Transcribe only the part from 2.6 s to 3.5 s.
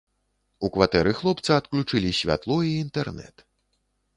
і інтэрнэт.